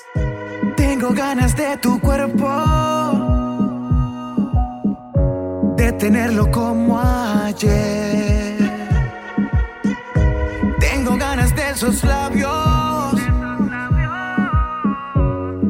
[0.76, 2.48] Tengo ganas de tu cuerpo,
[5.76, 8.56] de tenerlo como ayer.
[10.80, 13.14] Tengo ganas de esos labios,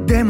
[0.06, 0.24] de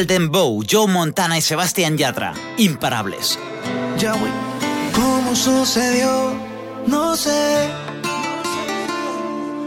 [0.00, 2.32] Alden Bow, Joe Montana y Sebastián Yatra.
[2.56, 3.38] Imparables.
[4.94, 6.32] ¿cómo sucedió?
[6.86, 7.68] No sé.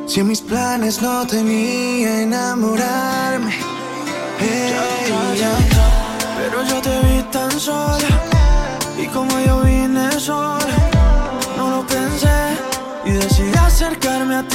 [0.07, 3.53] Si en mis planes no tenía enamorarme.
[4.39, 4.73] Hey,
[5.07, 5.87] ya, ya, ya,
[6.39, 8.09] pero yo te vi tan sola.
[8.97, 10.77] Y como yo vine sola,
[11.57, 12.57] no lo pensé.
[13.05, 14.52] Y decidí acercarme a ti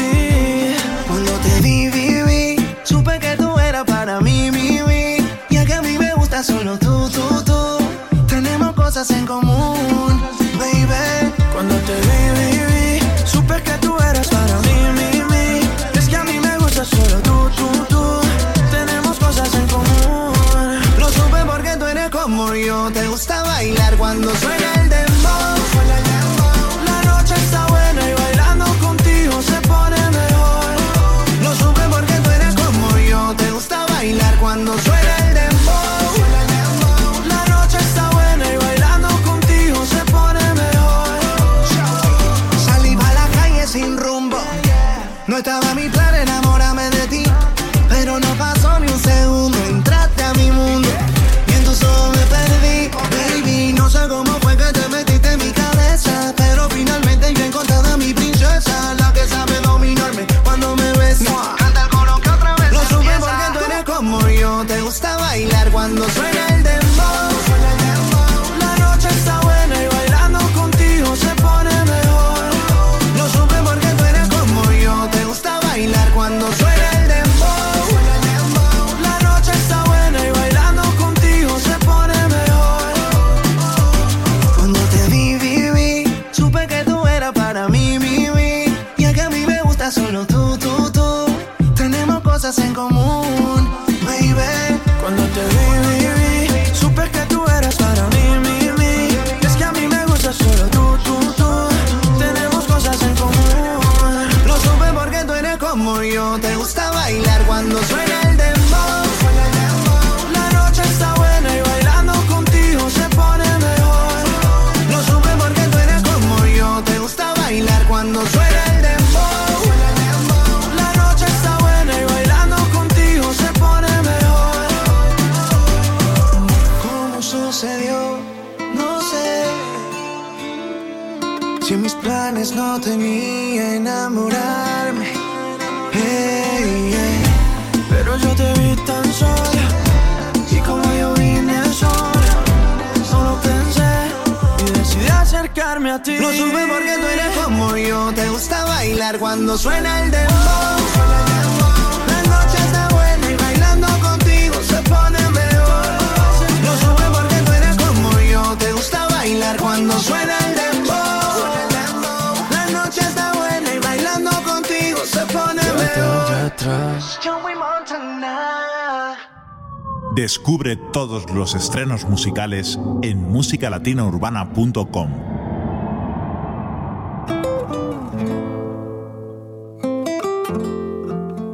[171.55, 175.39] estrenos musicales en musicalatinaurbana.com.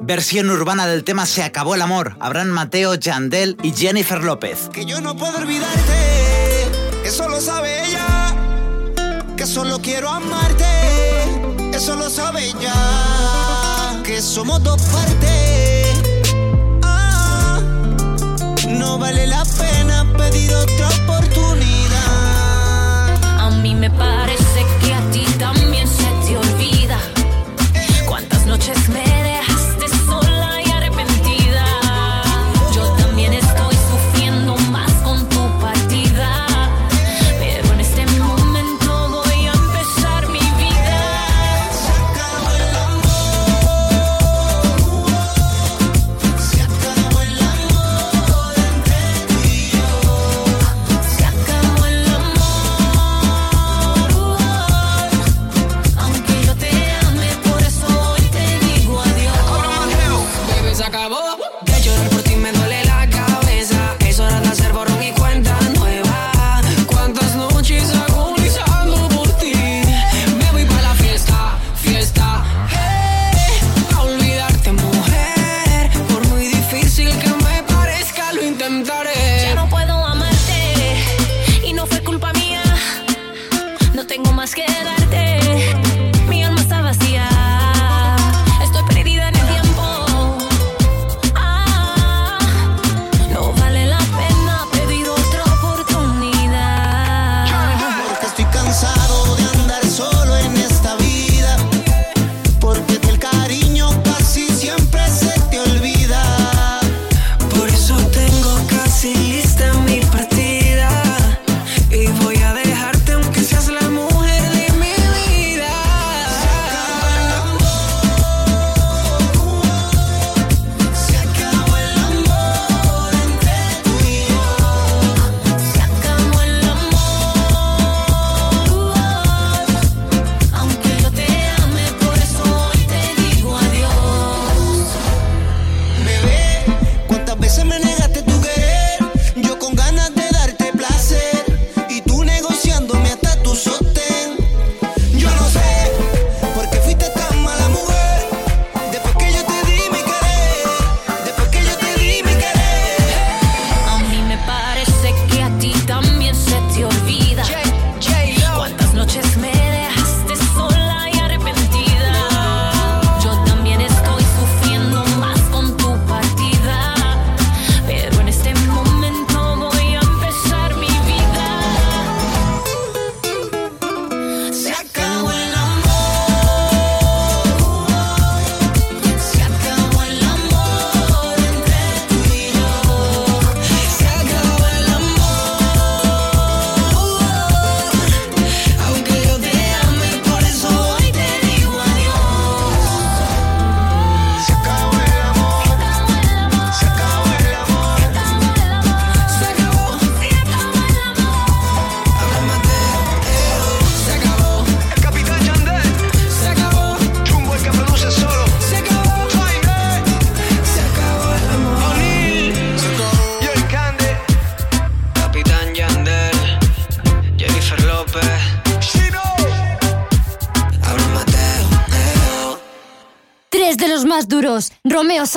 [0.07, 2.16] Versión urbana del tema Se acabó el amor.
[2.21, 4.69] Abraham Mateo, Yandel y Jennifer López.
[4.71, 6.66] Que yo no puedo olvidarte,
[7.05, 8.37] eso lo sabe ella.
[9.37, 10.65] Que solo quiero amarte,
[11.73, 12.75] eso lo sabe ella.
[14.05, 16.03] Que somos dos partes.
[16.83, 17.61] Ah,
[18.69, 19.53] no vale la pena.
[23.97, 24.34] But.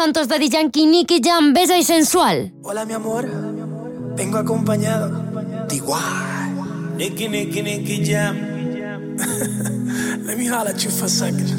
[0.07, 2.53] juntos Daddy Yankee, Nicky Jam, Besa y Sensual.
[2.63, 3.27] Hola mi amor,
[4.15, 5.09] vengo acompañado
[5.67, 6.95] de igual.
[6.95, 8.37] Nicky, Nicky, Nicky Jam.
[10.25, 11.51] Let me holler at you for a second.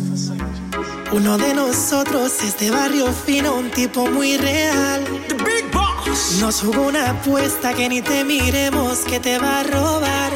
[1.12, 5.04] Uno de nosotros es de barrio fino, un tipo muy real.
[5.28, 6.38] The Big Boss.
[6.40, 10.32] Nos jugó una apuesta que ni te miremos, que te va a robar.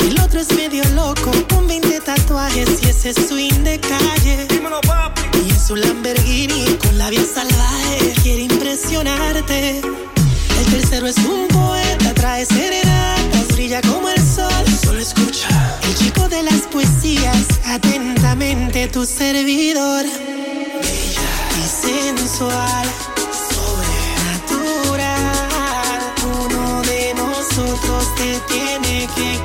[0.00, 4.46] El otro es medio loco, con 20 tatuajes y ese swing de calle.
[4.50, 5.21] Dímelo, papi.
[5.44, 9.80] Y en su Lamborghini con la vía salvaje quiere impresionarte.
[9.80, 14.64] El tercero es un poeta, trae serenatas, brilla como el sol.
[14.84, 15.78] Solo escucha.
[15.82, 20.04] El chico de las poesías, atentamente tu servidor.
[20.04, 22.86] Bella y sensual,
[24.46, 24.92] sobrenatural.
[26.46, 29.44] Uno de nosotros te tiene que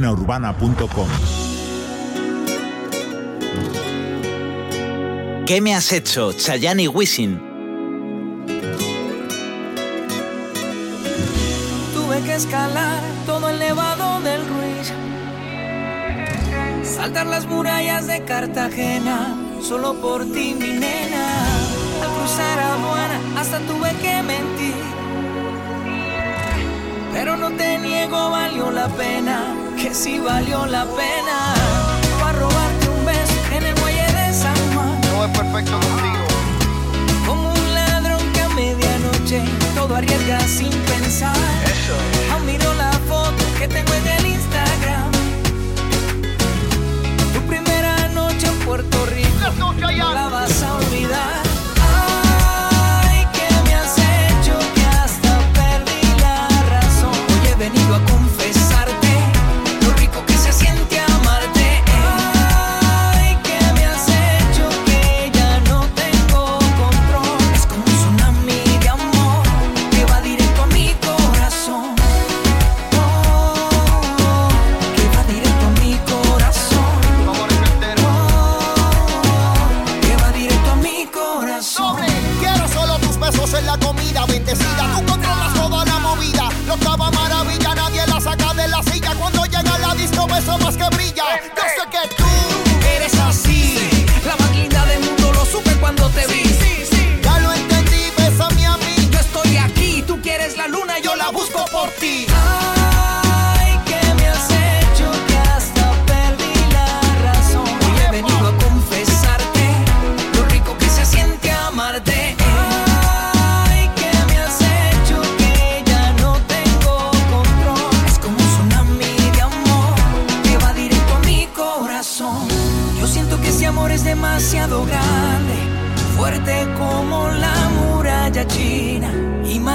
[0.00, 1.08] musicalatinaurbana.com
[5.46, 7.40] ¿Qué me has hecho, Chayanne y Wisin?
[11.92, 14.92] Tuve que escalar todo el nevado del Ruiz.
[16.84, 21.46] Saltar las murallas de Cartagena, solo por ti, mi nena.
[22.02, 24.74] Al cruzar aduana, hasta tuve que mentir.
[27.12, 31.54] Pero no te niego, valió la pena, que sí valió la pena.
[32.20, 35.00] Para robarte un beso en el muelle de San Juan.
[35.00, 36.24] Todo es perfecto contigo.
[37.26, 39.42] Como un ladrón que a medianoche
[39.74, 41.36] todo arriesga sin pensar.
[42.32, 45.10] Aún miro la foto que tengo en el Instagram.
[47.34, 49.46] Tu primera noche en Puerto Rico.
[49.58, 51.42] No la vas a olvidar.
[53.02, 53.48] Ay, ¿qué
[91.24, 92.16] más que brilla.
[92.16, 92.19] Yo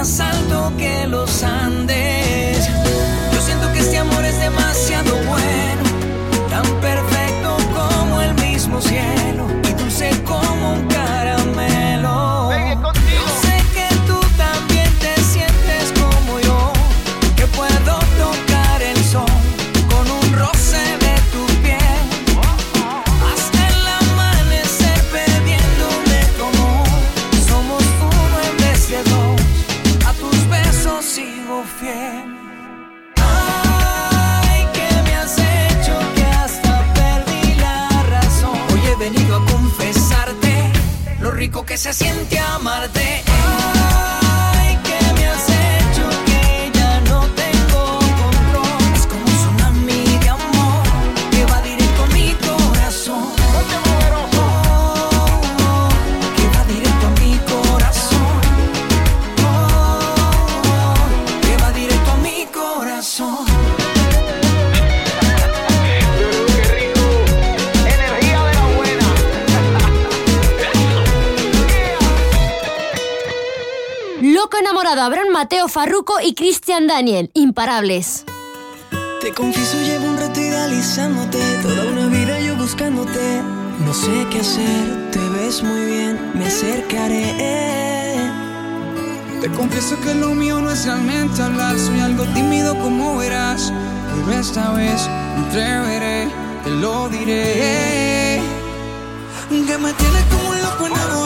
[0.05, 1.84] más alto que los Andes.
[75.75, 78.23] Farruko y Christian Daniel, imparables.
[79.19, 83.41] Te confieso, llevo un rato idealizándote, toda una vida yo buscándote.
[83.85, 87.25] No sé qué hacer, te ves muy bien, me acercaré.
[89.41, 93.73] Te confieso que lo mío no es realmente hablar, soy algo tímido como verás.
[94.13, 95.05] Pero esta vez
[95.37, 96.29] me atreveré,
[96.63, 98.39] te lo diré.
[99.49, 101.24] Que me tienes como un loco enamorado.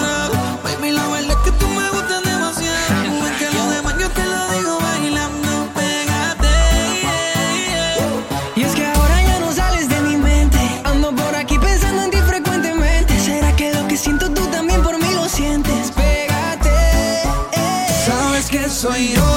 [18.79, 19.28] soy yo.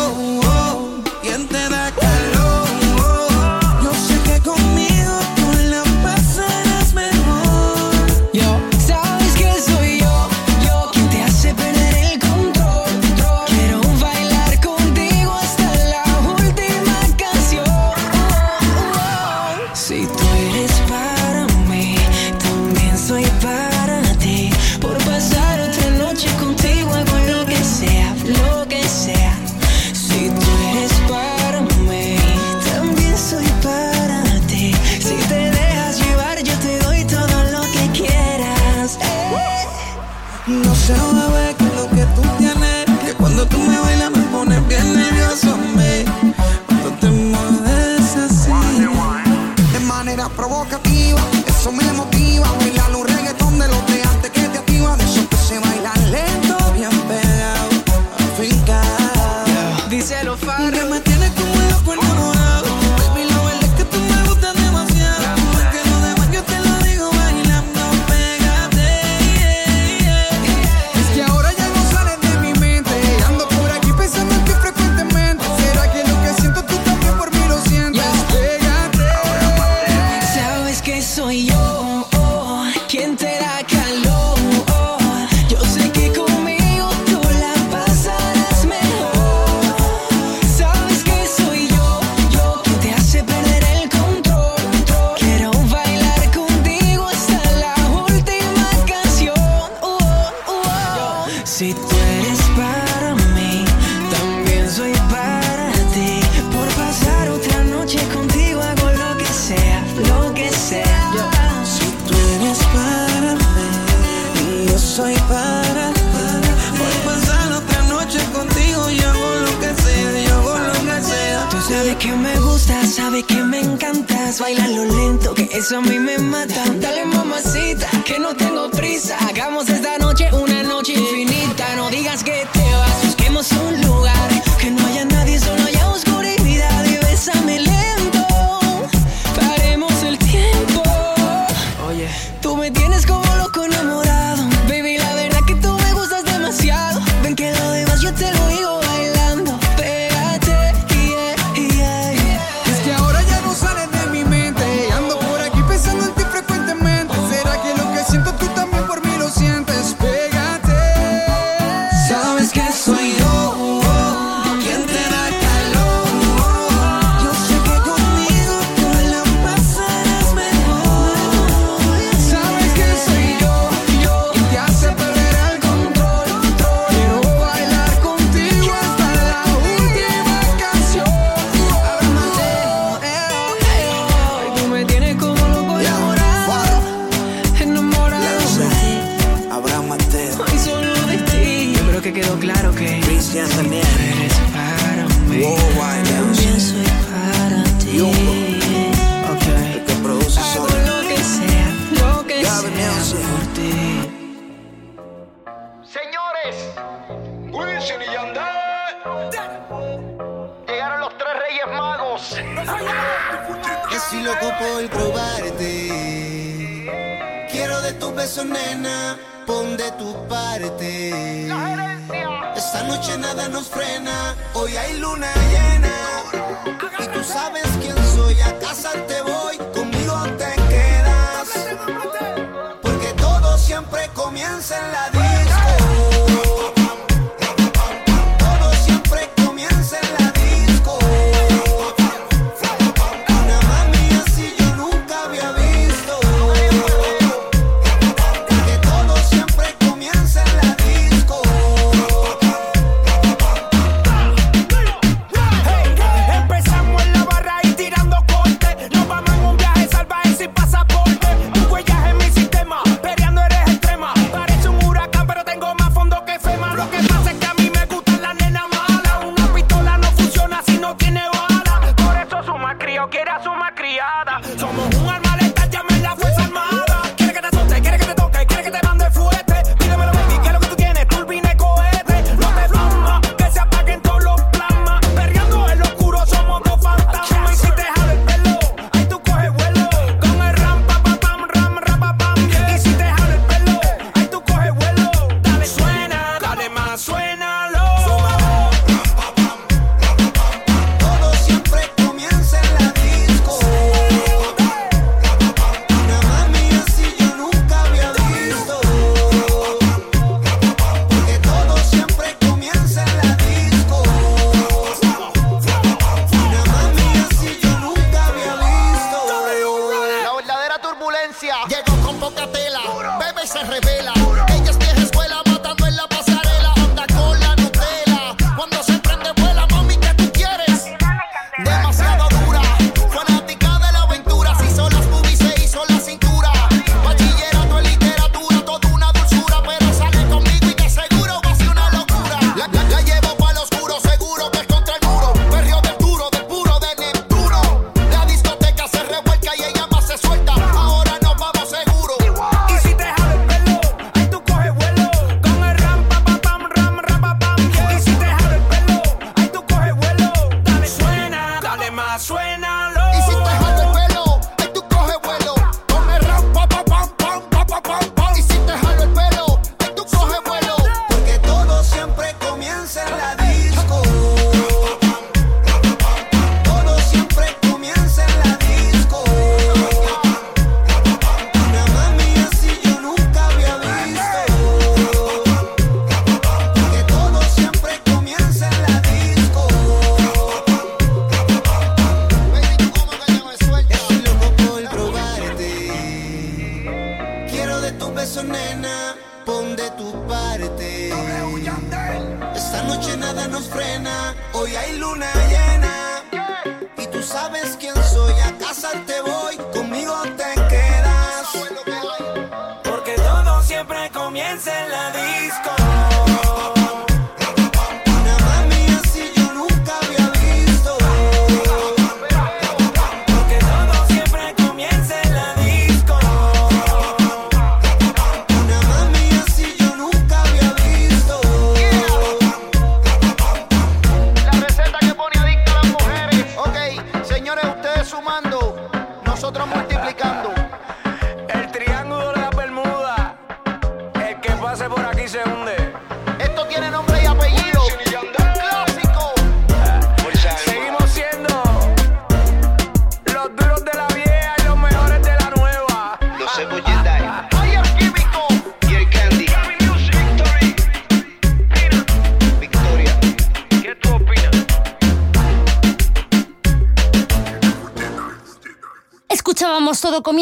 [273.13, 274.32] que era su malcriada.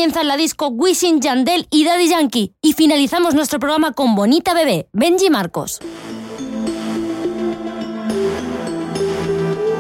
[0.01, 2.55] comienza en la disco Wishing Yandel y Daddy Yankee.
[2.63, 5.79] Y finalizamos nuestro programa con Bonita Bebé, Benji Marcos.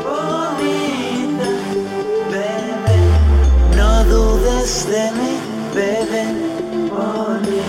[0.05, 1.49] Bonita,
[2.29, 2.99] bebé,
[3.79, 5.39] no dudes de mí,
[5.75, 6.27] bebé,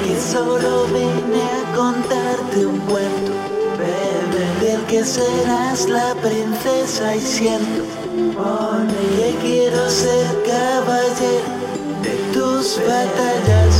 [0.03, 3.31] que solo vine a contarte un cuento,
[3.79, 7.85] bebé, del que serás la princesa y siento,
[9.15, 11.60] que quiero ser caballero.
[12.61, 13.70] Tus batallas.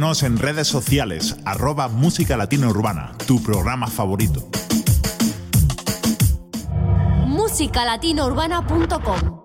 [0.00, 4.48] En redes sociales, arroba Música Latina Urbana, tu programa favorito.
[7.26, 9.39] musicalatinourbana.com